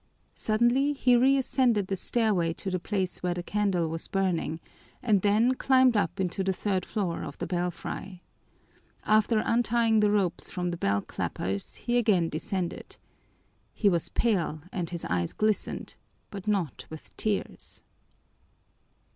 [0.33, 4.59] Suddenly he reascended the stairway to the place where the candle was burning
[5.03, 8.23] and then climbed up into the third floor of the belfry.
[9.03, 12.97] After untying the ropes from the bell clappers he again descended.
[13.75, 15.97] He was pale and his eyes glistened,
[16.31, 17.83] but not with tears.